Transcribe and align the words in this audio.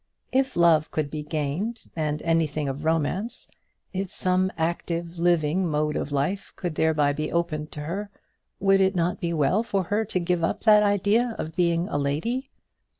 If 0.31 0.55
love 0.55 0.89
could 0.89 1.11
be 1.11 1.21
gained, 1.21 1.83
and 1.95 2.23
anything 2.23 2.67
of 2.67 2.83
romance; 2.85 3.47
if 3.93 4.11
some 4.11 4.51
active 4.57 5.19
living 5.19 5.69
mode 5.69 5.95
of 5.95 6.11
life 6.11 6.53
could 6.55 6.73
thereby 6.73 7.13
be 7.13 7.31
opened 7.31 7.71
to 7.73 7.81
her, 7.81 8.09
would 8.59 8.81
it 8.81 8.95
not 8.95 9.19
be 9.19 9.31
well 9.31 9.61
for 9.61 9.83
her 9.93 10.03
to 10.05 10.19
give 10.19 10.43
up 10.43 10.63
that 10.63 10.81
idea 10.81 11.35
of 11.37 11.55
being 11.55 11.87
a 11.87 11.99
lady? 11.99 12.49